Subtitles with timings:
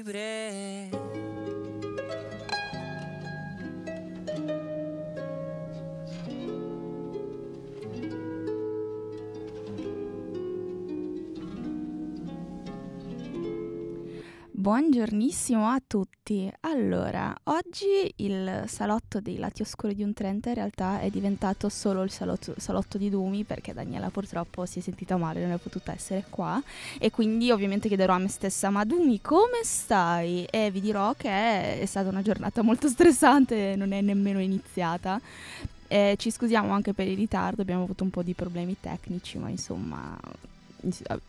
[0.00, 0.88] libre.
[14.52, 16.09] Buongiornissimo a tutti.
[16.60, 22.04] Allora, oggi il salotto dei lati oscuri di un 30 in realtà è diventato solo
[22.04, 25.92] il salotto, salotto, di Dumi perché Daniela purtroppo si è sentita male, non è potuta
[25.92, 26.62] essere qua
[27.00, 30.44] e quindi ovviamente chiederò a me stessa ma Dumi come stai?
[30.44, 35.20] E vi dirò che è stata una giornata molto stressante, non è nemmeno iniziata.
[35.88, 39.48] Eh, ci scusiamo anche per il ritardo, abbiamo avuto un po' di problemi tecnici, ma
[39.48, 40.16] insomma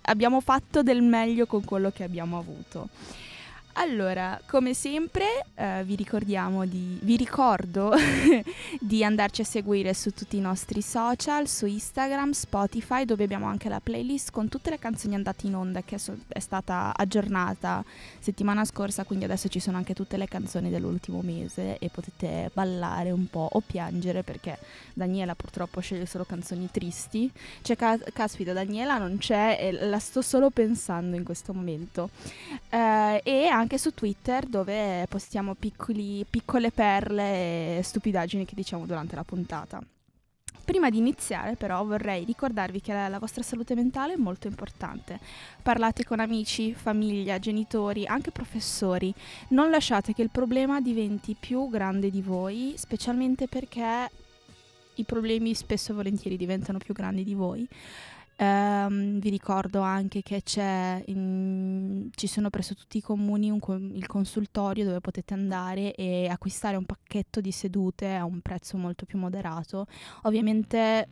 [0.01, 2.89] abbiamo fatto del meglio con quello che abbiamo avuto.
[3.73, 7.93] Allora, come sempre eh, vi di, vi ricordo
[8.79, 13.69] di andarci a seguire su tutti i nostri social, su Instagram, Spotify, dove abbiamo anche
[13.69, 17.83] la playlist con tutte le canzoni andate in onda che so, è stata aggiornata
[18.19, 23.11] settimana scorsa, quindi adesso ci sono anche tutte le canzoni dell'ultimo mese e potete ballare
[23.11, 24.59] un po' o piangere perché
[24.93, 27.31] Daniela purtroppo sceglie solo canzoni tristi.
[27.61, 32.09] Cioè, ca- caspita, Daniela non c'è e la sto solo pensando in questo momento.
[32.69, 39.15] Eh, e anche su Twitter dove postiamo piccoli, piccole perle e stupidaggini che diciamo durante
[39.15, 39.81] la puntata.
[40.63, 45.19] Prima di iniziare però vorrei ricordarvi che la, la, vostra salute mentale è molto importante.
[45.61, 49.13] Parlate con amici, famiglia, genitori, anche professori.
[49.49, 54.09] Non lasciate che il problema diventi più grande di voi, specialmente perché
[54.95, 57.67] i problemi spesso e volentieri diventano più grandi di voi.
[58.41, 60.41] Um, vi ricordo anche che
[61.05, 63.59] in, ci sono presso tutti i comuni un,
[63.93, 69.05] il consultorio dove potete andare e acquistare un pacchetto di sedute a un prezzo molto
[69.05, 69.85] più moderato.
[70.23, 71.07] Ovviamente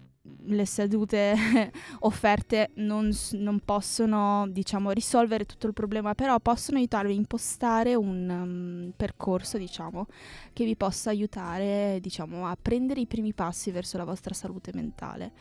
[0.45, 1.35] le sedute
[1.99, 8.29] offerte non, non, possono diciamo, risolvere tutto il problema, però possono aiutarvi a impostare un
[8.29, 10.07] um, percorso diciamo,
[10.53, 15.31] che vi possa aiutare diciamo, a prendere i primi passi verso la vostra salute mentale.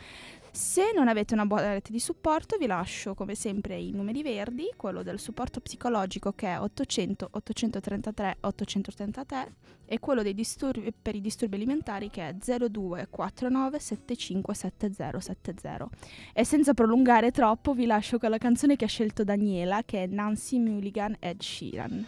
[0.59, 4.73] Se non avete una buona rete di supporto vi lascio come sempre i numeri verdi,
[4.77, 9.55] quello del supporto psicologico che è 800 833 833
[9.87, 15.89] e quello disturbi, per i disturbi alimentari che è 0249 757070.
[16.33, 20.07] E senza prolungare troppo vi lascio con la canzone che ha scelto Daniela che è
[20.09, 22.05] Nancy Mulligan Ed Sheeran.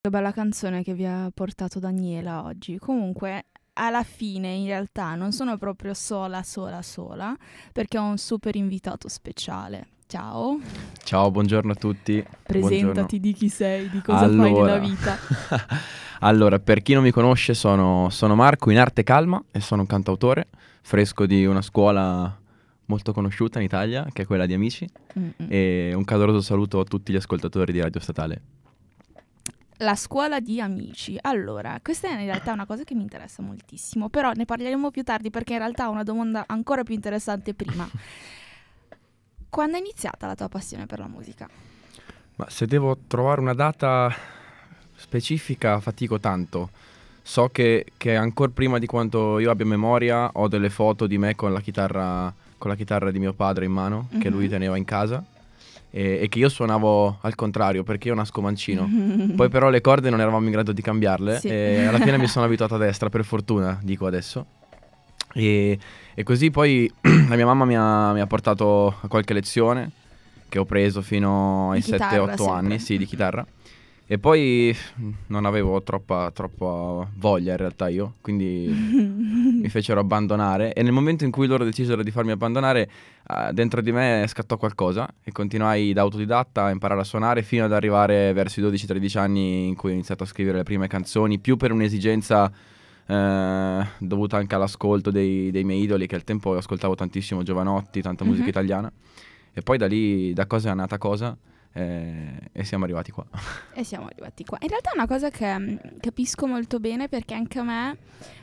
[0.00, 2.78] Che bella canzone che vi ha portato Daniela oggi.
[2.78, 3.46] Comunque
[3.80, 7.34] alla fine in realtà non sono proprio sola, sola, sola,
[7.72, 9.86] perché ho un super invitato speciale.
[10.06, 10.58] Ciao.
[11.02, 12.22] Ciao, buongiorno a tutti.
[12.42, 13.18] Presentati buongiorno.
[13.18, 14.42] di chi sei, di cosa allora.
[14.42, 15.16] fai nella vita.
[16.20, 19.86] allora, per chi non mi conosce, sono, sono Marco in arte calma e sono un
[19.86, 20.48] cantautore
[20.82, 22.38] fresco di una scuola
[22.86, 24.86] molto conosciuta in Italia, che è quella di Amici.
[25.18, 25.32] Mm-mm.
[25.48, 28.42] E un caloroso saluto a tutti gli ascoltatori di Radio Statale
[29.80, 31.16] la scuola di amici.
[31.20, 35.02] Allora, questa è in realtà una cosa che mi interessa moltissimo, però ne parleremo più
[35.02, 37.88] tardi perché in realtà ho una domanda ancora più interessante prima.
[39.48, 41.48] Quando è iniziata la tua passione per la musica?
[42.36, 44.14] Ma se devo trovare una data
[44.94, 46.70] specifica fatico tanto.
[47.22, 51.34] So che, che ancora prima di quanto io abbia memoria ho delle foto di me
[51.34, 54.20] con la chitarra, con la chitarra di mio padre in mano, mm-hmm.
[54.20, 54.50] che lui mhm.
[54.50, 55.24] teneva in casa
[55.90, 58.88] e, e, che io suonavo al contrario perché io nasco mancino.
[59.36, 61.48] Poi però le corde non eravamo in grado di cambiarle sì.
[61.48, 64.46] e alla fine mi sono abituato a destra, per fortuna, dico adesso.
[65.32, 65.78] E,
[66.14, 66.90] e così poi
[67.28, 69.90] la mia mamma mi ha, mi ha, portato a qualche lezione
[70.48, 73.46] che ho preso fino ai 7-8 anni, sì, di chitarra.
[74.12, 74.76] E poi
[75.28, 78.66] non avevo troppa, troppa voglia in realtà io, quindi
[79.62, 80.72] mi fecero abbandonare.
[80.72, 82.90] E nel momento in cui loro decisero di farmi abbandonare,
[83.28, 87.64] uh, dentro di me scattò qualcosa e continuai da autodidatta a imparare a suonare fino
[87.64, 91.38] ad arrivare verso i 12-13 anni in cui ho iniziato a scrivere le prime canzoni,
[91.38, 92.50] più per un'esigenza
[93.06, 98.24] uh, dovuta anche all'ascolto dei, dei, miei idoli che al tempo ascoltavo tantissimo Giovanotti, tanta
[98.24, 98.50] musica mm-hmm.
[98.50, 98.92] italiana.
[99.52, 101.38] E poi da lì, da cosa è nata cosa
[101.72, 103.26] eh, e siamo arrivati qua.
[103.72, 104.58] E siamo arrivati qua.
[104.60, 107.96] In realtà è una cosa che mm, capisco molto bene perché anche a me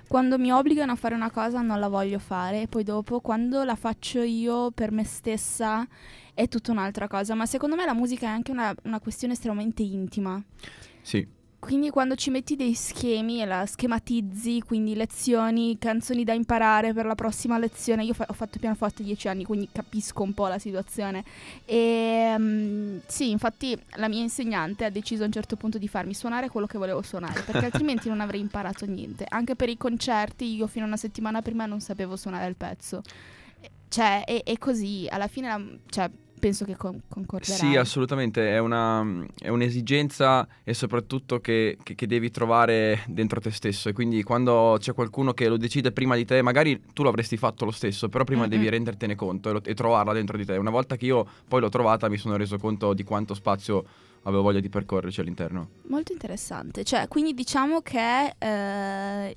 [0.07, 3.63] quando mi obbligano a fare una cosa non la voglio fare e poi dopo quando
[3.63, 5.85] la faccio io per me stessa
[6.33, 7.35] è tutta un'altra cosa.
[7.35, 10.41] Ma secondo me la musica è anche una, una questione estremamente intima.
[11.01, 11.35] Sì.
[11.59, 17.07] Quindi quando ci metti dei schemi e la schematizzi, quindi lezioni, canzoni da imparare per
[17.07, 20.59] la prossima lezione, io fa- ho fatto pianoforte dieci anni, quindi capisco un po' la
[20.59, 21.23] situazione.
[21.65, 26.13] E um, sì, infatti la mia insegnante ha deciso a un certo punto di farmi
[26.13, 29.25] suonare quello che volevo suonare, perché altrimenti non avrei imparato niente.
[29.27, 33.01] Anche per i concerti, io fino a una settimana prima non sapevo suonare il pezzo.
[33.89, 37.57] Cioè, è, è così, alla fine, la, cioè, penso che con- concorderai.
[37.57, 39.05] Sì, assolutamente, è, una,
[39.39, 44.77] è un'esigenza e soprattutto che, che- che devi trovare dentro te stesso e quindi quando
[44.79, 48.09] c'è qualcuno che lo decide prima di te, magari tu lo avresti fatto lo stesso,
[48.09, 48.49] però prima Mm-mm.
[48.49, 50.55] devi rendertene conto e, lo- e trovarla dentro di te.
[50.57, 53.83] Una volta che io poi l'ho trovata mi sono reso conto di quanto spazio
[54.23, 55.69] avevo voglia di percorrerci all'interno.
[55.83, 56.83] Molto interessante.
[56.83, 59.33] Cioè, quindi diciamo che eh,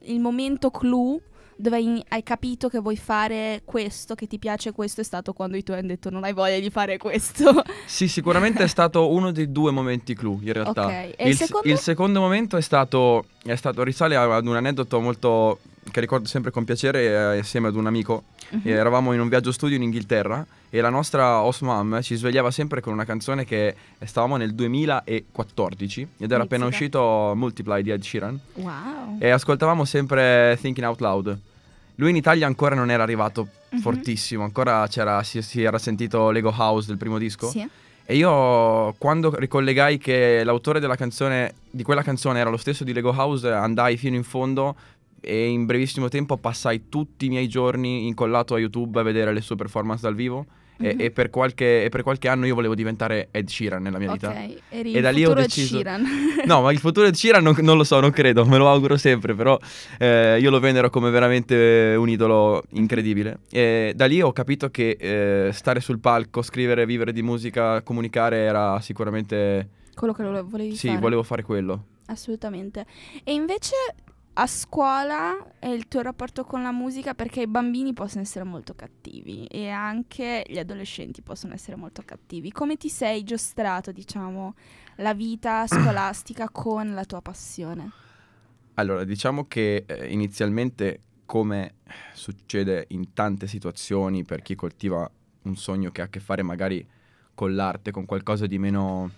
[0.00, 1.20] il momento clou
[1.56, 5.56] dove hai- hai capito che vuoi fare questo, che ti piace questo, è stato quando
[5.56, 7.62] i tuoi hanno detto non hai voglia di fare questo.
[7.86, 10.86] Sì, sicuramente è stato uno dei due momenti clou in realtà.
[10.86, 10.90] ok.
[10.90, 11.68] E il, il, secondo?
[11.68, 15.60] il secondo momento è stato, è stato risale ad un aneddoto molto
[15.90, 18.24] che ricordo sempre con piacere eh, insieme ad un amico.
[18.62, 22.50] E eravamo in un viaggio studio in Inghilterra e la nostra host mom ci svegliava
[22.50, 23.74] sempre con una canzone che
[24.04, 29.16] stavamo nel 2014 ed era appena uscito Multiply di Ed Sheeran Wow.
[29.18, 31.38] e ascoltavamo sempre Thinking Out Loud.
[31.96, 33.78] Lui in Italia ancora non era arrivato Mhm.
[33.80, 37.48] fortissimo, ancora c'era- si, si era sentito Lego House del primo disco.
[37.48, 37.66] Sì.
[38.08, 42.92] E io quando ricollegai che l'autore della canzone, di quella canzone era lo stesso di
[42.92, 44.76] Lego House, andai fino in fondo
[45.26, 49.40] e in brevissimo tempo passai tutti i miei giorni incollato a YouTube a vedere le
[49.40, 50.46] sue performance dal vivo.
[50.78, 51.00] E, Mhm.
[51.00, 54.34] e per qualche, e per qualche anno io volevo diventare Ed Sheeran nella mia vita.
[54.68, 55.80] Eri E da lì ho Ed deciso-.
[56.44, 58.98] No, ma il futuro di Sheeran non, non lo so, non credo, me lo auguro
[58.98, 59.58] sempre, però
[59.98, 63.38] eh, io lo venero come veramente un idolo incredibile.
[63.50, 68.36] E da lì ho capito che eh, stare sul palco, scrivere, vivere di musica, comunicare
[68.40, 69.68] era sicuramente...
[69.94, 71.00] Quello che volevi Sì, fare.
[71.00, 71.84] volevo fare quello.
[72.08, 72.84] Assolutamente.
[73.24, 73.74] E invece
[74.38, 78.74] a scuola è il tuo rapporto con la musica perché i bambini possono essere molto
[78.74, 82.52] cattivi e anche gli adolescenti possono essere molto cattivi.
[82.52, 84.54] Come ti sei giostrato, diciamo,
[84.96, 87.90] la vita scolastica con la tua passione?
[88.74, 91.76] Allora, diciamo che eh, inizialmente, come
[92.12, 95.10] succede in tante situazioni per chi coltiva
[95.42, 96.86] un sogno che ha a che fare magari
[97.34, 99.10] con l'arte, con qualcosa di meno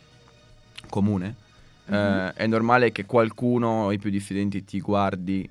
[0.88, 1.46] comune,
[1.88, 5.48] Eh, è normale che qualcuno, i più diffidenti, ti guardi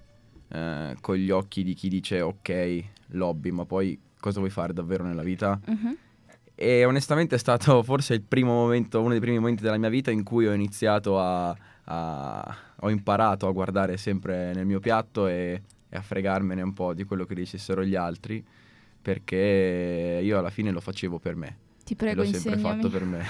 [0.50, 5.04] eh, con gli occhi di chi dice ok, lobby, ma poi cosa vuoi fare davvero
[5.04, 5.60] nella vita?
[5.66, 5.98] Mhm.
[6.56, 10.12] E onestamente è stato forse il primo momento, uno dei primi momenti della mia vita
[10.12, 11.56] in cui ho iniziato a,
[11.86, 16.94] a- ho imparato a guardare sempre nel mio piatto e, e a fregarmene un po'
[16.94, 18.44] di quello che dicessero gli altri,
[19.01, 21.57] perché io alla fine lo facevo per me.
[21.88, 22.81] Ti e prego, l'ho sempre insegnami.
[22.81, 23.25] fatto per me.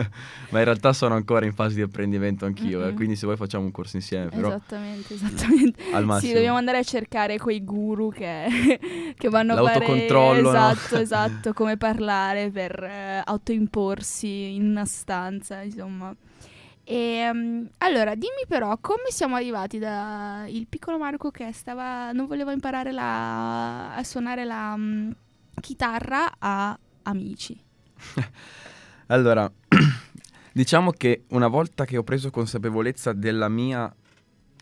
[0.48, 2.94] Ma in realtà sono ancora in fase di apprendimento anch'io, eh, Mm-mm.
[2.94, 5.82] quindi se vuoi facciamo un corso insieme, però Esattamente, esattamente.
[5.92, 6.28] al massimo.
[6.30, 8.48] Sì, dobbiamo andare a cercare quei guru che,
[9.14, 10.70] che vanno a fare L'autocontrollo, no?
[10.70, 16.14] esatto, esatto, come parlare per eh, autoimporsi in una stanza, insomma.
[16.84, 22.26] E, mm, allora, dimmi però come siamo arrivati da il piccolo Marco che stava non
[22.26, 25.10] voleva imparare la- a suonare la mm,
[25.60, 27.66] chitarra a amici.
[29.10, 29.50] Allora,
[30.52, 33.90] diciamo che una volta che ho preso consapevolezza della mia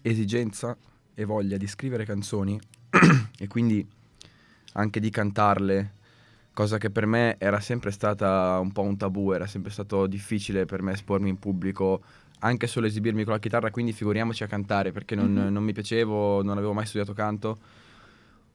[0.02, 0.76] esigenza
[1.14, 2.56] e voglia di scrivere canzoni
[3.38, 3.84] e quindi
[4.74, 5.92] anche di cantarle,
[6.52, 10.64] cosa che per me era sempre stata un po' un tabù, era sempre stato difficile
[10.64, 12.02] per me espormi in pubblico,
[12.40, 15.52] anche solo esibirmi con la chitarra, quindi figuriamoci a cantare perché non, Mhm.
[15.52, 17.58] non mi piacevo, non avevo mai studiato canto.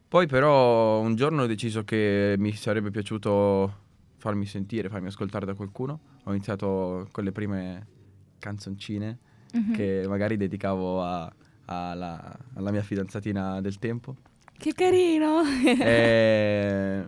[0.08, 3.80] Poi però un giorno ho deciso che mi sarebbe piaciuto
[4.22, 5.98] farmi sentire, farmi ascoltare da qualcuno.
[6.22, 7.86] Ho iniziato con le prime
[8.38, 9.18] canzoncine
[9.52, 9.72] Mhm.
[9.74, 11.30] che magari dedicavo a-
[11.64, 14.14] alla, alla mia fidanzatina del tempo.
[14.56, 15.40] Che carino!
[15.84, 17.04] e,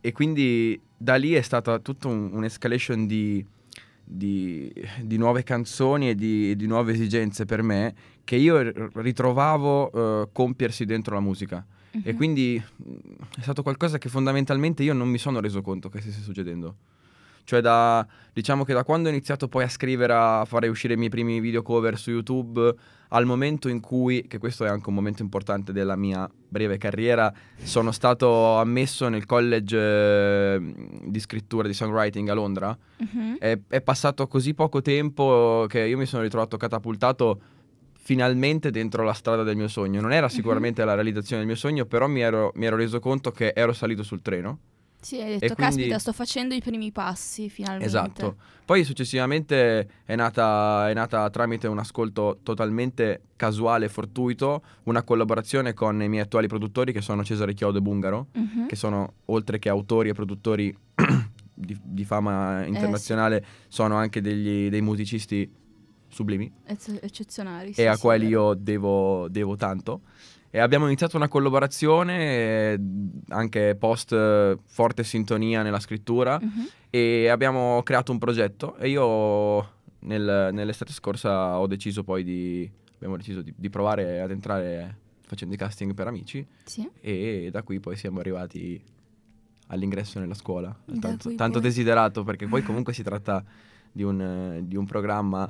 [0.00, 3.44] e quindi da lì è stata tutta un- un'escalation di,
[4.02, 9.92] di- di nuove canzoni e di, di nuove esigenze per me che io ritrovavo
[10.22, 11.64] eh, compiersi dentro la musica.
[11.92, 12.16] E Mhm.
[12.16, 12.92] quindi mh,
[13.38, 16.76] è stato qualcosa che fondamentalmente io non mi sono reso conto che stesse succedendo.
[17.42, 20.96] Cioè da, diciamo che da quando ho iniziato poi a scrivere, a fare uscire i
[20.96, 22.72] miei primi video cover su YouTube,
[23.08, 27.32] al momento in cui, che questo è anche un momento importante della mia breve carriera,
[27.60, 30.74] sono stato ammesso nel college eh,
[31.06, 33.38] di scrittura, di songwriting a Londra, Mhm.
[33.38, 37.40] è, è passato così poco tempo che io mi sono ritrovato catapultato
[38.02, 40.00] finalmente dentro la strada del mio sogno.
[40.00, 40.32] Non era Mhm.
[40.32, 43.72] sicuramente la realizzazione del mio sogno, però mi ero, mi ero reso conto che ero
[43.72, 44.58] salito sul treno.
[45.02, 47.86] Sì, hai detto, quindi- caspita, sto facendo i primi passi finalmente.
[47.86, 48.36] Esatto.
[48.66, 55.72] Poi successivamente è nata, è nata tramite un ascolto totalmente casuale e fortuito una collaborazione
[55.72, 58.66] con i miei attuali produttori che sono Cesare Chiodo e Bungaro, Mhm.
[58.66, 60.76] che sono oltre che autori e produttori
[61.54, 65.50] di, di fama internazionale, sono anche degli, dei musicisti
[66.10, 67.70] sublimi Ecce- eccezionali.
[67.70, 70.02] e sì, a sì, quali io devo, devo tanto.
[70.52, 72.80] E abbiamo iniziato una collaborazione, eh,
[73.28, 76.66] anche post eh, forte sintonia nella scrittura, Mhm.
[76.90, 78.76] e abbiamo creato un progetto.
[78.76, 84.30] E io nel- nell'estate scorsa ho deciso poi di, abbiamo deciso di, di provare ad
[84.32, 86.88] entrare facendo i casting per amici, Sì.
[87.00, 88.82] e da qui poi siamo arrivati
[89.68, 90.76] all'ingresso nella scuola.
[90.98, 93.44] Tanto, tanto poi- desiderato, perché poi comunque si tratta
[93.92, 95.48] di un, di un programma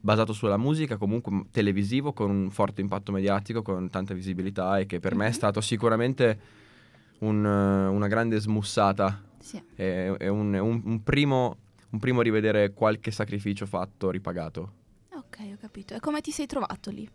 [0.00, 5.00] basato sulla musica, comunque televisivo, con un forte impatto mediatico, con tanta visibilità e che
[5.00, 5.34] per me è Mhm.
[5.34, 6.38] stato sicuramente
[7.20, 9.22] un, eh, una grande smussata.
[9.38, 9.60] Sì.
[9.74, 9.82] È,
[10.18, 11.56] è un, un- un primo,
[11.90, 14.72] un primo rivedere qualche sacrificio fatto, ripagato.
[15.14, 15.94] Ok, ho capito.
[15.94, 17.08] E come ti sei trovato lì?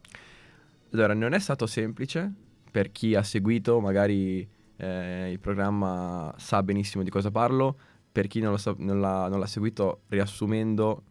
[0.92, 2.32] Allora, non è stato semplice
[2.70, 4.48] per chi ha seguito, magari
[4.78, 7.78] eh, il programma sa benissimo di cosa parlo,
[8.12, 11.04] per chi non, sa- non l'ha, non l'ha seguito, riassumendo,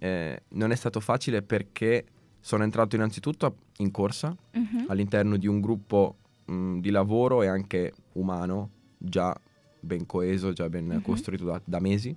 [0.00, 2.04] eh, non è stato facile perché
[2.40, 4.84] sono entrato innanzitutto in corsa Mhm.
[4.88, 9.34] all'interno di un gruppo mh, di lavoro e anche umano già
[9.80, 11.02] ben coeso, già ben Mhm.
[11.02, 12.14] costruito da, da mesi.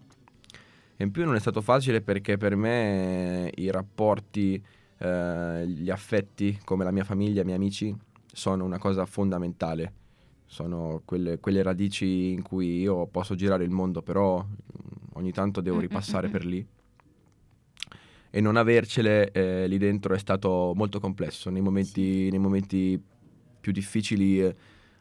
[0.97, 4.61] E in più non è stato facile perché per me i rapporti,
[4.97, 7.95] eh, gli affetti come la mia famiglia, i miei amici
[8.31, 9.93] sono una cosa fondamentale.
[10.45, 14.45] Sono quelle, quelle radici in cui io posso girare il mondo, però
[15.13, 16.65] ogni tanto devo Mm, mm, ripassare mm, per lì.
[18.35, 21.49] E non avercele eh, lì dentro è stato molto complesso.
[21.49, 23.01] Nei momenti, nei momenti
[23.61, 24.53] più difficili eh,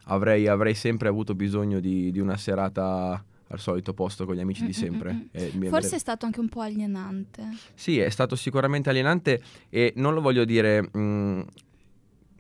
[0.05, 4.63] avrei, avrei sempre avuto bisogno di, di una serata al solito posto con gli amici
[4.63, 5.13] Mm, di mm, sempre.
[5.13, 5.25] mm, mm.
[5.33, 7.43] E mi- Forse è stato anche un po' alienante.
[7.75, 11.45] sì, è stato sicuramente alienante e non lo voglio dire mh,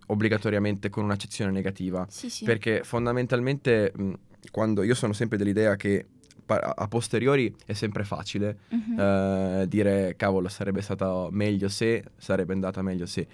[0.06, 2.44] obbligatoriamente con un'accezione negativa, Sì, sì.
[2.44, 4.12] perché fondamentalmente mh,
[4.52, 6.06] quando io sono sempre dell'idea che
[6.46, 8.98] a posteriori è sempre facile Mhm.
[8.98, 13.26] eh, dire cavolo sarebbe stato meglio se, sarebbe andata meglio se.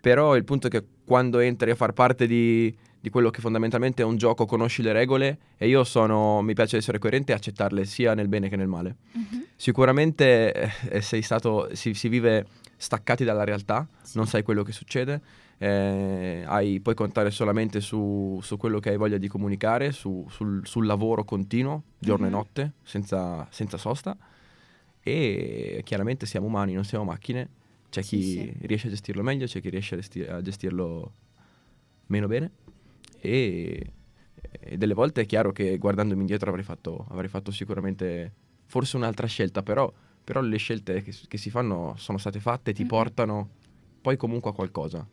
[0.00, 4.02] Però il punto è che quando entri a far parte di, di quello che fondamentalmente
[4.02, 7.84] è un gioco, conosci le regole e io sono, mi piace essere coerente e accettarle
[7.84, 8.96] sia nel bene che nel male.
[9.12, 9.44] Mhm.
[9.54, 12.46] Sicuramente eh, sei stato, si, si vive
[12.76, 14.16] staccati dalla realtà, Sì.
[14.16, 15.20] non sai quello che succede,
[15.62, 20.66] eh, hai- puoi contare solamente su, su quello che hai voglia di comunicare, su- sul,
[20.66, 22.32] sul lavoro continuo, giorno Mhm.
[22.32, 24.16] e notte, senza, senza sosta.
[25.00, 27.48] E chiaramente siamo umani, non siamo macchine.
[27.90, 28.66] C'è Sì, chi sì.
[28.66, 31.12] riesce a gestirlo meglio, c'è chi riesce a, gesti- a gestirlo
[32.06, 32.50] meno bene.
[33.20, 33.92] E,
[34.60, 38.32] e delle volte è chiaro che guardandomi indietro avrei fatto, avrei fatto sicuramente
[38.66, 39.92] forse un'altra scelta, però,
[40.24, 42.88] però le scelte che, che si fanno sono state fatte, ti Mhm.
[42.88, 43.48] portano
[44.00, 45.06] poi comunque a qualcosa.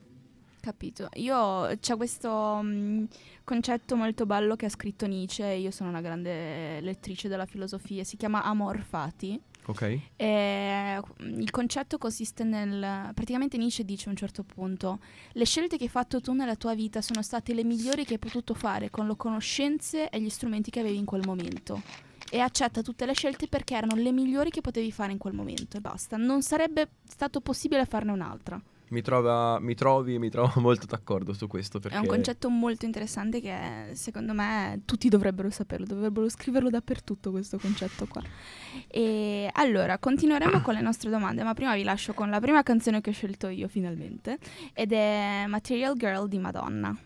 [0.62, 1.10] Capito.
[1.14, 3.06] Io c'è questo mm,
[3.46, 8.18] concetto molto bello che ha scritto Nietzsche, io sono una grande lettrice della filosofia, si
[8.18, 9.40] chiama amor fati.
[9.68, 10.00] Ok?
[10.18, 13.12] E mm, il concetto consiste nel...
[13.14, 15.00] Praticamente Nietzsche dice a un certo punto,
[15.32, 18.20] le scelte che hai fatto tu nella tua vita sono state le migliori che hai
[18.20, 21.82] potuto fare con le conoscenze e gli strumenti che avevi in quel momento.
[22.30, 25.78] E accetta tutte le scelte perché erano le migliori che potevi fare in quel momento
[25.78, 26.18] e basta.
[26.18, 28.62] Non sarebbe stato possibile farne un'altra.
[28.90, 32.86] Mi, trova, mi trovi, mi trovo molto d'accordo su questo perché È un concetto molto
[32.86, 38.22] interessante che secondo me tutti dovrebbero saperlo, dovrebbero scriverlo dappertutto questo concetto qua.
[38.88, 43.02] E allora, continueremo con le nostre domande, ma prima vi lascio con la prima canzone
[43.02, 44.38] che ho scelto io finalmente
[44.74, 46.98] ed è Material Girl di Madonna.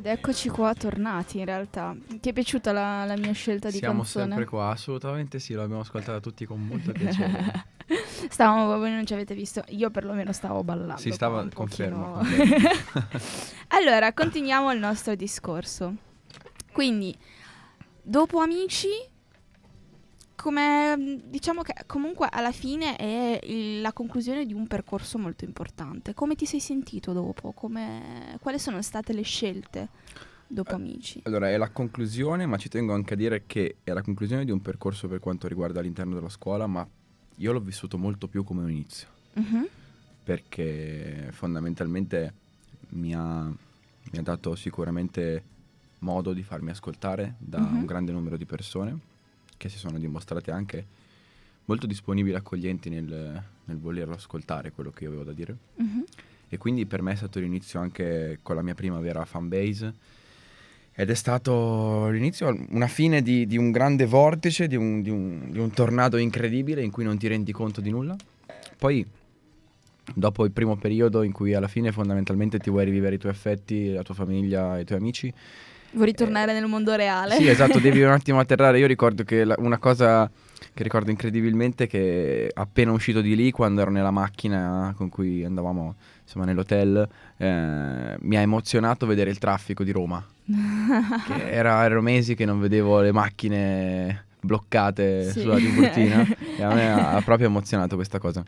[0.00, 1.94] Ed eccoci qua tornati in realtà.
[2.08, 4.28] Ti è piaciuta la, la mia scelta di siamo canzone?
[4.28, 7.66] sempre qua, assolutamente sì, l'abbiamo ascoltata tutti con molto piacere.
[8.30, 10.96] Stavamo, voi non ci avete visto, io perlomeno stavo ballando.
[11.02, 12.12] si stava, confermo.
[12.12, 12.68] confermo.
[13.76, 15.94] allora, continuiamo il nostro discorso.
[16.72, 17.14] Quindi,
[18.00, 18.88] dopo Amici,
[20.40, 26.14] come diciamo che comunque alla fine è il- la conclusione di un percorso molto importante.
[26.14, 27.52] Come ti sei sentito dopo?
[27.52, 29.88] Come- quali sono state le scelte
[30.46, 31.20] dopo Eh, Amici?
[31.24, 34.50] Allora, è la conclusione, ma ci tengo anche a dire che è la conclusione di
[34.50, 36.86] un percorso per quanto riguarda l'interno della scuola, ma
[37.36, 39.66] io l'ho vissuto molto più come un inizio, Mhm,
[40.24, 42.32] perché fondamentalmente
[42.90, 45.42] mi ha, mi ha dato sicuramente
[46.00, 47.76] modo di farmi ascoltare da Mhm.
[47.78, 48.98] un grande numero di persone
[49.60, 50.86] che si sono dimostrate anche
[51.66, 55.54] molto disponibili e accoglienti nel, nel volerlo ascoltare, quello che io avevo da dire.
[55.76, 56.04] mhm.
[56.48, 59.94] E quindi per me è stato l'inizio anche con la mia prima vera fanbase.
[60.92, 65.48] Ed è stato l'inizio, una fine di, di un grande vortice, di un, di un-
[65.50, 68.16] di un tornado incredibile in cui non ti rendi conto di nulla.
[68.78, 69.06] Poi
[70.14, 73.92] dopo il primo periodo in cui alla fine fondamentalmente ti vuoi rivivere i tuoi affetti,
[73.92, 75.32] la tua famiglia, i tuoi amici.
[75.92, 77.36] Vuoi ritornare eh, nel mondo reale?
[77.36, 78.78] Sì, esatto, devi un attimo atterrare.
[78.78, 80.30] Io ricordo che la, una cosa
[80.72, 85.94] che ricordo incredibilmente che appena uscito di lì, quando ero nella macchina con cui andavamo
[86.22, 90.24] insomma, nell'hotel, eh, mi ha emozionato vedere il traffico di Roma.
[91.50, 95.40] era, ero mesi che non vedevo le macchine bloccate sì.
[95.40, 98.44] sulla Tiburtina e a me ha proprio emozionato questa cosa.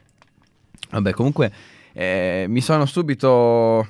[0.91, 1.53] Vabbè, comunque
[1.93, 3.87] eh, mi sono subito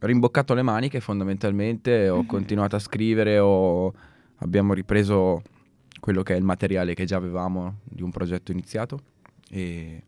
[0.00, 2.26] rimboccato le maniche fondamentalmente, ho mm-hmm.
[2.26, 3.92] continuato a scrivere, ho,
[4.36, 5.42] abbiamo ripreso
[6.00, 9.00] quello che è il materiale che già avevamo di un progetto iniziato
[9.48, 10.02] e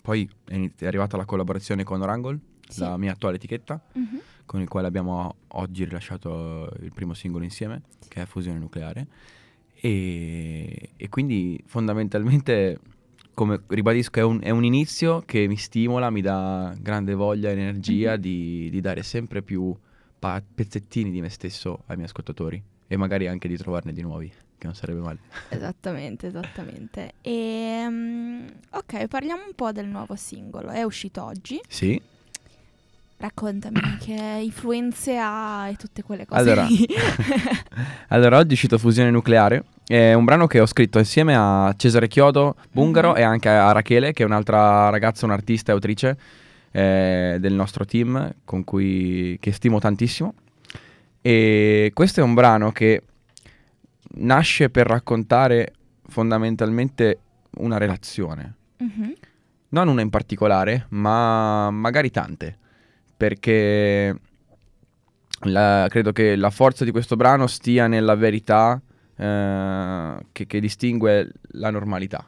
[0.00, 2.80] poi è, arrivata la collaborazione con Orangle, sì.
[2.80, 4.16] la mia attuale etichetta, mm-hmm.
[4.46, 9.06] con il quale abbiamo oggi rilasciato il primo singolo insieme, che è Fusione Nucleare.
[9.74, 12.78] E, e, quindi fondamentalmente
[13.40, 17.52] come ribadisco, è un, è un, inizio che mi stimola, mi dà grande voglia e
[17.52, 18.20] energia mm-hmm.
[18.20, 19.74] di, di, dare sempre più
[20.18, 24.30] pa- pezzettini di me stesso ai miei ascoltatori e magari anche di trovarne di nuovi,
[24.58, 25.20] che non sarebbe male.
[25.48, 27.14] Esattamente, esattamente.
[27.22, 30.68] E, um, ok, parliamo un po' del nuovo singolo.
[30.68, 31.58] È uscito oggi.
[31.66, 31.98] Sì.
[33.16, 36.42] Raccontami che influenze ha e tutte quelle cose.
[36.42, 36.66] Allora,
[38.08, 42.06] allora oggi è uscito Fusione Nucleare è un brano che ho scritto insieme a Cesare
[42.06, 43.18] Chiodo, Bungaro, mm-hmm.
[43.18, 46.18] e anche a Rachele, che è un'altra ragazza, un'artista e autrice
[46.70, 50.34] eh, del nostro team, con cui che stimo tantissimo.
[51.20, 53.02] E questo è un brano che
[54.18, 55.72] nasce per raccontare
[56.06, 57.18] fondamentalmente
[57.56, 58.54] una relazione.
[58.80, 59.10] Mm-hmm.
[59.70, 62.56] Non una in particolare, ma magari tante.
[63.16, 64.16] Perché
[65.46, 68.80] la, credo che la forza di questo brano stia nella verità
[69.20, 72.26] eh, che, che, distingue la normalità.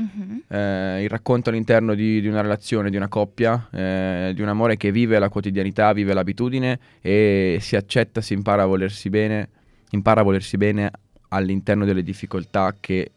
[0.00, 0.38] Mm-hmm.
[0.46, 4.76] Eh, il racconto all'interno di, di, una relazione, di una coppia, eh, di un amore
[4.76, 9.48] che vive la quotidianità, vive l'abitudine e si accetta, si impara a volersi bene,
[9.90, 10.90] impara a volersi bene
[11.30, 13.10] all'interno delle difficoltà che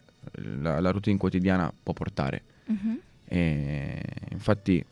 [0.61, 2.41] la, la routine quotidiana può portare.
[2.71, 2.95] Mm-hmm.
[3.25, 4.01] E,
[4.31, 4.83] infatti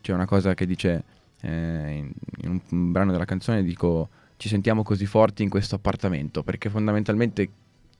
[0.00, 1.04] c'è una cosa che dice
[1.40, 2.10] eh, in,
[2.42, 4.08] in un, un brano della canzone, dico
[4.42, 7.48] ci sentiamo così forti in questo appartamento, perché fondamentalmente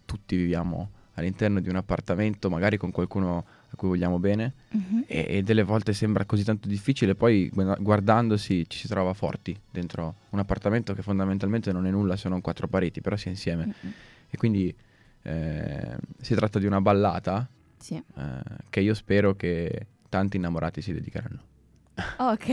[0.05, 5.05] tutti viviamo all'interno di un appartamento, magari con qualcuno a cui vogliamo bene, uh-huh.
[5.07, 10.17] e, e, delle volte sembra così tanto difficile, poi guardandosi ci si trova forti dentro
[10.31, 13.67] un appartamento che fondamentalmente non è nulla se non quattro pareti, però si è insieme.
[13.67, 13.93] Uh-huh.
[14.29, 14.75] E quindi
[15.23, 17.95] eh, si tratta di una ballata sì.
[17.95, 21.51] eh, che io spero che tanti innamorati si dedicheranno.
[21.95, 22.47] Ok,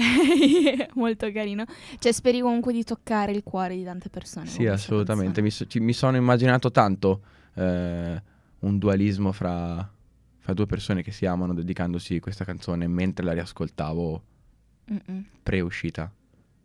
[0.95, 1.65] molto carino.
[1.97, 4.47] Cioè, speri comunque di toccare il cuore di tante persone.
[4.47, 5.41] Sì, assolutamente.
[5.41, 7.21] Mi, so, ci, mi, sono immaginato tanto
[7.53, 8.21] eh,
[8.59, 9.89] un dualismo fra,
[10.37, 14.23] fra, due persone che si amano dedicandosi questa canzone mentre la riascoltavo
[15.43, 16.11] pre-uscita.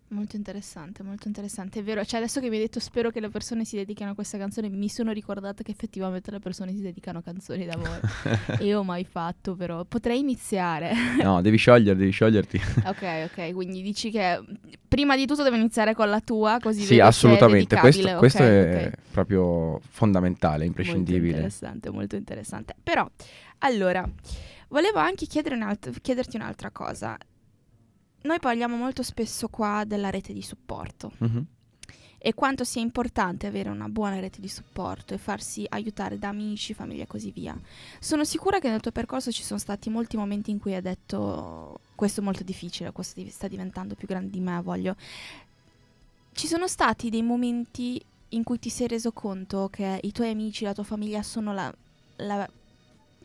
[0.09, 1.81] Molto interessante, molto interessante.
[1.81, 4.15] È vero, cioè adesso che mi hai detto spero che le persone si dedichino a
[4.15, 8.01] questa canzone, mi sono ricordata che effettivamente le persone si dedicano a canzoni d'amore.
[8.59, 10.93] e io ho mai fatto, però potrei iniziare.
[11.23, 12.61] no, devi sciogliere, devi scioglierti.
[12.85, 14.41] ok, ok, quindi dici che
[14.87, 18.53] prima di tutto devo iniziare con la tua, così Sì, assolutamente, questo, okay, questo okay.
[18.53, 21.23] è proprio fondamentale, imprescindibile.
[21.23, 22.75] Molto interessante, molto interessante.
[22.81, 23.11] Però,
[23.59, 24.09] allora,
[24.69, 27.17] volevo anche un'alt- chiederti un'altra cosa
[28.25, 31.43] noi parliamo molto spesso qua della rete di supporto mm-hmm.
[32.17, 36.73] e quanto sia importante avere una buona rete di supporto e farsi aiutare da amici,
[36.73, 37.59] famiglia e così via.
[38.01, 41.81] Sono sicura che nel tuo percorso ci sono stati molti momenti in cui hai detto
[41.95, 44.97] questo è molto difficile, questo sta diventando più grande di me, voglio...
[46.33, 50.65] Ci sono stati dei momenti in cui ti sei reso conto che i tuoi amici,
[50.65, 51.73] la tua famiglia sono la,
[52.17, 52.49] la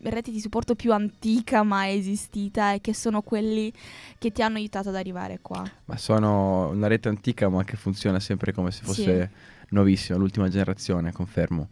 [0.03, 3.71] rete di supporto più antica mai esistita e che sono quelli
[4.17, 5.63] che ti hanno aiutato ad arrivare qua.
[5.85, 9.65] Ma sono una rete antica ma che funziona sempre come se fosse sì.
[9.69, 11.69] nuovissima, l'ultima generazione, confermo.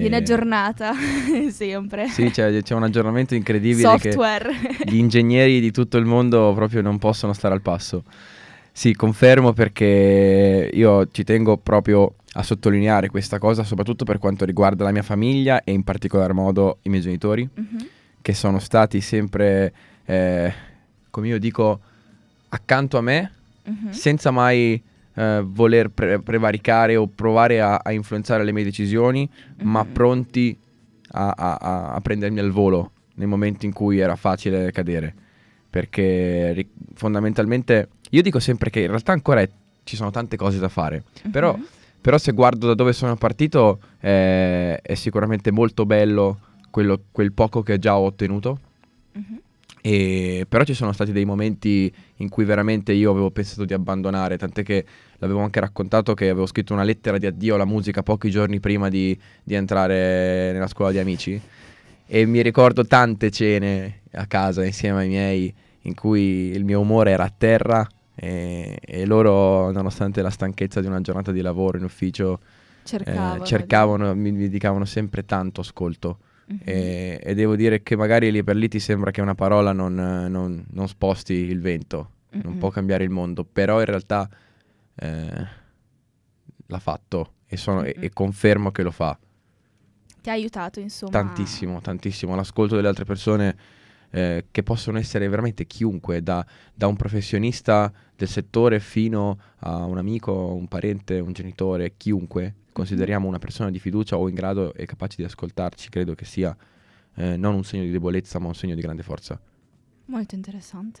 [0.00, 0.92] Viene aggiornata
[1.50, 2.08] sempre.
[2.08, 3.88] Sì, c'è, c'è, un aggiornamento incredibile.
[3.88, 4.50] Software.
[4.84, 8.04] gli ingegneri di tutto il mondo proprio non possono stare al passo.
[8.76, 14.84] Sì, confermo perché io ci tengo proprio a sottolineare questa cosa, soprattutto per quanto riguarda
[14.84, 17.86] la mia famiglia e in particolar modo i miei genitori, mm-hmm.
[18.20, 19.72] che sono stati sempre,
[20.04, 20.52] eh,
[21.08, 21.80] come io dico,
[22.50, 23.32] accanto a me,
[23.66, 23.92] mm-hmm.
[23.92, 24.82] senza mai
[25.14, 29.70] eh, voler pre- prevaricare o provare a, a, influenzare le mie decisioni, mm-hmm.
[29.70, 30.54] ma pronti
[31.12, 35.14] a, a, a, prendermi al volo nei momenti in cui era facile cadere.
[35.70, 39.48] Perché ri- fondamentalmente io dico sempre che in realtà ancora è,
[39.84, 41.56] ci sono tante cose da fare, però
[42.06, 46.38] però se guardo da dove sono partito eh, è sicuramente molto bello
[46.70, 48.60] quello, quel poco che già ho ottenuto.
[49.18, 49.38] Mm-hmm.
[49.80, 54.38] E, però ci sono stati dei momenti in cui veramente io avevo pensato di abbandonare,
[54.38, 54.84] tant'è che
[55.18, 58.88] l'avevo anche raccontato che avevo scritto una lettera di addio alla musica pochi giorni prima
[58.88, 61.40] di, di entrare nella scuola di amici.
[62.06, 67.10] E mi ricordo tante cene a casa insieme ai miei in cui il mio umore
[67.10, 67.84] era a terra
[68.16, 72.40] e, e loro, nonostante la stanchezza di una giornata di lavoro in ufficio,
[72.82, 76.18] Cercavano, eh, cercavano mi, dedicavano sempre tanto ascolto.
[76.48, 76.58] Mhm.
[76.64, 79.94] E, e devo dire che magari lì per lì ti sembra che una parola non,
[79.94, 82.58] non- non sposti il vento, non Mhm.
[82.58, 84.28] può cambiare il mondo, però in realtà
[84.98, 85.46] eh,
[86.66, 88.04] l'ha fatto e, sono- e- Mhm.
[88.04, 89.18] e confermo che lo fa.
[90.22, 91.10] Ti ha aiutato, insomma.
[91.12, 92.34] Tantissimo, tantissimo.
[92.34, 93.56] L'ascolto delle altre persone
[94.16, 99.98] eh, che possono essere veramente chiunque, da, da un professionista del settore fino a un
[99.98, 104.86] amico, un parente, un genitore, chiunque consideriamo una persona di fiducia o in grado e
[104.86, 106.56] capace di ascoltarci, credo che sia
[107.14, 109.38] eh, non un segno di debolezza, ma un segno di grande forza.
[110.06, 111.00] Molto interessante.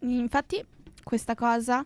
[0.00, 0.64] Infatti,
[1.02, 1.84] questa cosa.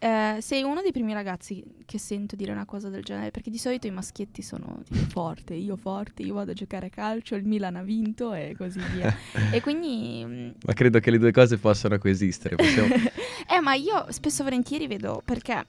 [0.00, 3.58] Eh, sei uno dei primi ragazzi che sento dire una cosa del genere, perché di
[3.58, 7.44] solito i maschietti sono tipo forte, io forte, io vado a giocare a calcio, il
[7.44, 9.12] Milan ha vinto e così via.
[9.50, 12.54] e quindi mm, Ma credo che le due cose possano coesistere.
[12.54, 12.94] possiamo-
[13.50, 15.66] eh, ma io spesso volentieri vedo perché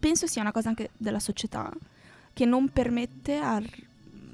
[0.00, 1.70] penso sia una cosa anche della società
[2.32, 3.68] che non permette al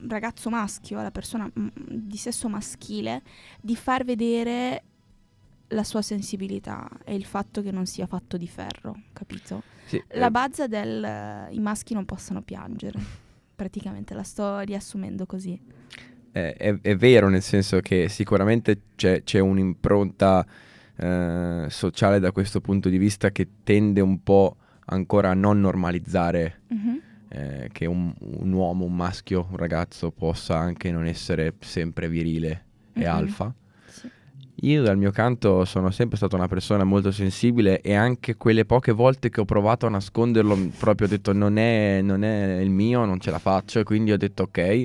[0.06, 3.22] ragazzo maschio, alla persona mm, di sesso maschile,
[3.60, 4.82] di far vedere
[5.72, 9.62] la sua sensibilità e il fatto che non sia fatto di ferro, capito?
[9.86, 12.98] Sì, La eh, bazza del eh, i maschi non possono piangere.
[13.54, 15.58] Praticamente la sto riassumendo così.
[16.32, 20.46] è, è- è vero, nel senso che sicuramente c'è, c'è un'impronta
[20.96, 24.56] eh, sociale da questo punto di vista che tende un po'
[24.86, 27.00] ancora a non normalizzare Mhm.
[27.28, 32.64] eh, che un, un uomo, un maschio, un ragazzo possa anche non essere sempre virile
[32.92, 33.06] e Mhm.
[33.06, 33.54] alfa.
[34.62, 38.92] Io dal mio canto sono sempre stata una persona molto sensibile e anche quelle poche
[38.92, 43.04] volte che ho provato a nasconderlo proprio ho detto non è, non è il mio,
[43.06, 44.84] non ce la faccio e quindi ho detto ok,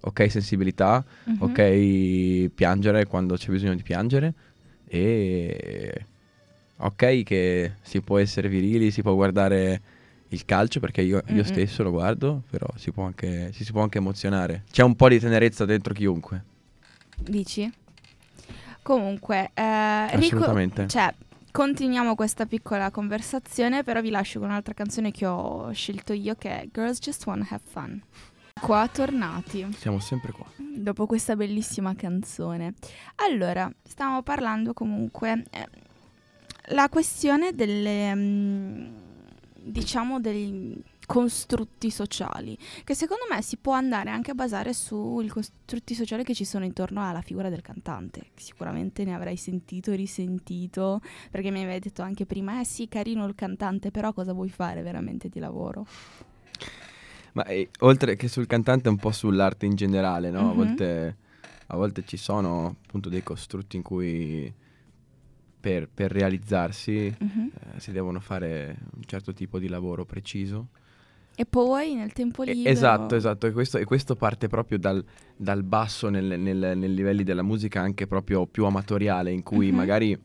[0.00, 1.36] ok sensibilità, Mhm.
[1.38, 4.34] ok piangere quando c'è bisogno di piangere
[4.88, 6.06] e
[6.78, 9.80] ok che si può essere virili, si può guardare
[10.30, 11.44] il calcio perché io, io Mm-mm.
[11.44, 14.64] stesso lo guardo, però si può, anche, ci si può anche emozionare.
[14.72, 16.42] C'è un po' di tenerezza dentro chiunque.
[17.18, 17.70] Dici?
[18.82, 21.14] Comunque, eh, Rico- cioè,
[21.52, 26.62] continuiamo questa piccola conversazione, però vi lascio con un'altra canzone che ho scelto io che
[26.62, 28.02] è Girls Just Wanna Have Fun.
[28.60, 30.44] Qua tornati, Siamo sempre qua.
[30.56, 32.74] dopo questa bellissima canzone.
[33.16, 35.68] Allora, stavamo parlando comunque eh,
[36.74, 38.86] la questione delle mm,
[39.54, 45.94] diciamo dei costrutti sociali, che secondo me si può andare anche a basare sui costrutti
[45.94, 48.26] sociali che ci sono intorno alla figura del cantante.
[48.36, 53.26] Sicuramente ne avrai sentito e risentito, perché mi avevi detto anche prima, eh sì, carino
[53.26, 55.86] il cantante, però cosa vuoi fare veramente di lavoro?
[57.34, 60.48] Ma eh, oltre che sul cantante, un po' sull'arte in generale, no?
[60.48, 60.54] A Mhm.
[60.54, 61.16] volte,
[61.66, 64.52] a volte ci sono appunto dei costrutti in cui
[65.60, 67.50] per, per realizzarsi Mhm.
[67.54, 70.68] eh, si devono fare un certo tipo di lavoro preciso.
[71.34, 72.68] E poi nel tempo libero...
[72.68, 75.02] esatto, esatto, e questo, e questo parte proprio dal,
[75.36, 79.74] dal basso nel, nel- nei livelli della musica anche proprio più amatoriale, in cui Mhm.
[79.76, 80.18] magari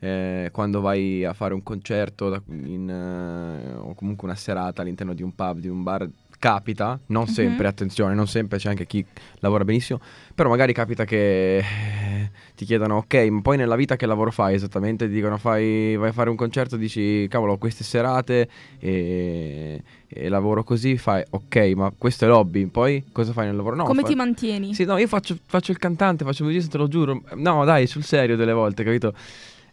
[0.00, 5.14] eh, quando vai a fare un concerto da- in, eh, o comunque una serata all'interno
[5.14, 6.06] di un pub, di un bar,
[6.38, 7.28] capita, non Mhm.
[7.28, 9.02] sempre, attenzione, non sempre, c'è anche chi
[9.38, 10.00] lavora benissimo,
[10.34, 14.54] però magari capita che eh, ti chiedano, ok, ma poi nella vita che lavoro fai
[14.54, 15.06] esattamente?
[15.08, 18.46] Ti dicono, fai, vai a fare un concerto, dici, cavolo, queste serate
[18.78, 19.82] e,
[20.16, 23.74] e lavoro così, fai, ok, ma questo è l'hobby, poi cosa fai nel lavoro?
[23.74, 24.72] No, Come fa- ti mantieni?
[24.72, 27.22] Sì, no, io faccio, faccio il cantante, faccio il musicista, te lo giuro.
[27.34, 29.12] No, dai, sul serio delle volte, capito?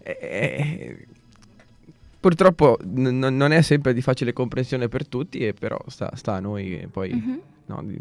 [0.03, 1.05] E-
[2.19, 6.39] purtroppo n- non è sempre di facile comprensione per tutti, e però sta, sta a
[6.39, 7.39] noi poi Mhm.
[7.67, 7.99] no, di-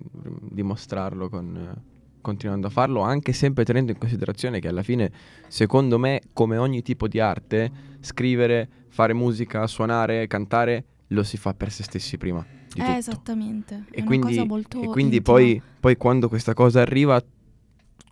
[0.50, 1.74] dimostrarlo con,
[2.20, 5.11] continuando a farlo, anche sempre tenendo in considerazione che alla fine,
[5.48, 11.55] secondo me, come ogni tipo di arte, scrivere, fare musica, suonare, cantare, lo si fa
[11.55, 12.99] per se stessi prima di Eh, tutto.
[12.99, 13.85] esattamente.
[13.90, 17.23] E è una quindi, cosa molto e quindi poi, poi quando questa cosa arriva,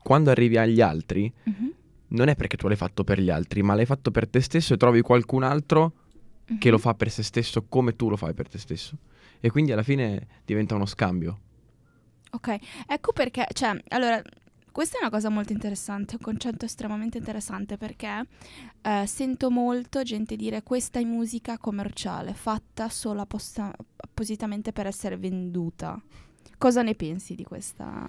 [0.02, 1.72] quando arrivi agli altri, Mhm,
[2.08, 4.74] non è perché tu l'hai fatto per gli altri, ma l'hai fatto per te stesso
[4.74, 5.92] e trovi qualcun altro
[6.58, 6.70] che mhm.
[6.70, 8.96] lo fa per se stesso come tu lo fai per te stesso.
[9.40, 11.40] E quindi alla fine diventa uno scambio.
[12.30, 12.56] Ok,
[12.86, 14.20] ecco perché, cioè, allora,
[14.78, 18.24] questa è una cosa molto interessante, un concetto estremamente interessante perché
[18.80, 25.16] eh, sento molto gente dire questa è musica commerciale, fatta solo apposta- appositamente per essere
[25.16, 26.00] venduta.
[26.56, 28.06] Cosa ne pensi di questa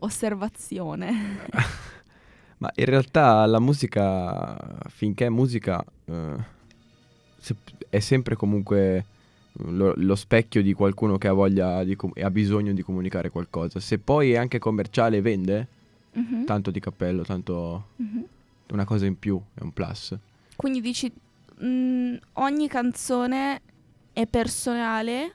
[0.00, 1.46] osservazione?
[2.58, 6.36] Ma in realtà la musica, finché è musica, eh,
[7.90, 9.04] è sempre comunque
[9.58, 13.30] lo, lo specchio di qualcuno che ha voglia di com- e ha bisogno di comunicare
[13.30, 13.80] qualcosa.
[13.80, 15.66] Se poi è anche commerciale e vende,
[16.14, 18.24] Mhm, tanto di cappello, tanto mhm.
[18.70, 20.16] una cosa in più, è un plus.
[20.54, 21.10] Quindi dici,
[21.64, 23.60] mm, ogni canzone
[24.12, 25.32] è personale,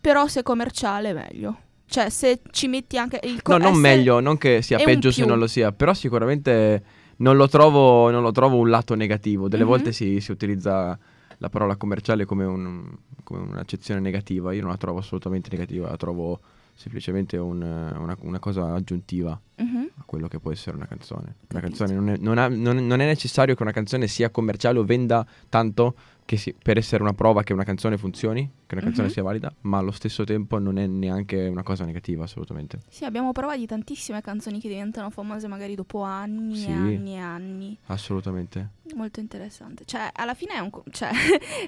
[0.00, 1.58] però se è commerciale è meglio.
[1.86, 5.10] Cioè, se ci metti anche il co- No, non essere- meglio, non che sia peggio
[5.10, 6.82] se non lo sia, però sicuramente
[7.16, 9.48] non lo trovo, non lo trovo un lato negativo.
[9.48, 9.68] Delle Mhm.
[9.68, 10.98] volte si, si utilizza
[11.38, 15.96] la parola commerciale come, un- come un'accezione negativa, io non la trovo assolutamente negativa, la
[15.96, 16.40] trovo
[16.76, 19.90] semplicemente un- una, una cosa aggiuntiva Mhm.
[19.98, 21.36] a quello che può essere una canzone.
[21.50, 24.78] Una canzone non è, non ha- non- non è necessario che una canzone sia commerciale
[24.80, 25.94] o venda tanto
[26.26, 29.12] si- per essere una prova che una canzone funzioni, che una canzone Mhm.
[29.12, 32.80] sia valida, ma allo stesso tempo non è neanche una cosa negativa assolutamente.
[32.88, 36.68] Sì, abbiamo prova di tantissime canzoni che diventano famose magari dopo anni Sì.
[36.68, 37.78] e anni e anni.
[37.86, 38.70] Assolutamente.
[38.94, 39.84] Molto interessante.
[39.84, 41.10] Cioè, alla fine è un co- cioè,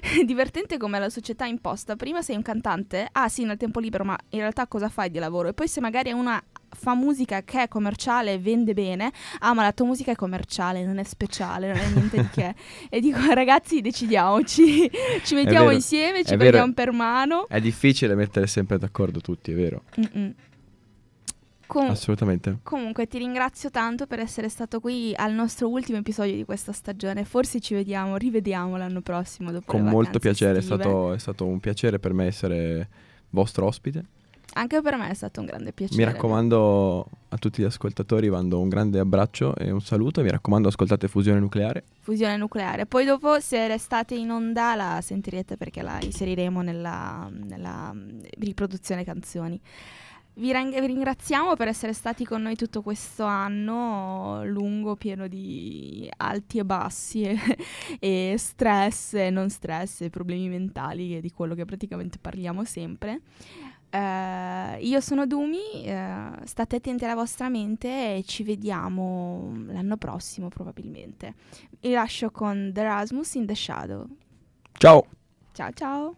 [0.01, 1.95] è divertente come la società imposta.
[1.95, 5.19] Prima sei un cantante, ah sì, nel tempo libero, ma in realtà cosa fai di
[5.19, 5.49] lavoro?
[5.49, 9.63] E poi se magari una fa musica che è commerciale e vende bene, ah ma
[9.63, 12.55] la tua musica è commerciale, non è speciale, non è niente di che.
[12.89, 14.89] E dico, ragazzi, decidiamoci,
[15.23, 16.49] ci mettiamo vero, insieme, ci è vero.
[16.49, 17.47] prendiamo per mano.
[17.47, 19.83] È difficile mettere sempre d'accordo tutti, è vero.
[19.99, 20.33] Mm-mm.
[21.67, 22.59] Com- Assolutamente.
[22.63, 27.25] Comunque ti ringrazio tanto per essere stato qui al nostro ultimo episodio di questa stagione.
[27.25, 31.59] Forse ci vediamo, rivediamo l'anno prossimo dopo Con molto piacere, è stato, è stato un
[31.59, 32.87] piacere per me essere
[33.29, 34.05] vostro ospite.
[34.57, 36.03] Anche per me è stato un grande piacere.
[36.03, 40.23] Mi raccomando a tutti gli ascoltatori, mando un grande abbraccio e un saluto.
[40.23, 41.83] Mi raccomando, ascoltate Fusione Nucleare.
[41.99, 42.87] Fusione nucleare.
[42.87, 47.93] Poi dopo, se restate in onda, la sentirete perché la inseriremo nella, nella
[48.39, 49.61] riproduzione canzoni.
[50.33, 56.09] Vi, rang- vi ringraziamo per essere stati con noi tutto questo anno lungo, pieno di
[56.17, 57.37] alti e bassi, e,
[57.99, 63.21] e stress e non stress, e problemi mentali, e di quello che praticamente parliamo sempre.
[63.89, 70.49] Eh, io sono Dumi, eh, state attenti alla vostra mente e ci vediamo l'anno prossimo
[70.49, 71.33] probabilmente.
[71.79, 74.05] Vi lascio con The Rasmus in the Shadow.
[74.73, 75.05] Ciao!
[75.53, 76.15] Ciao ciao!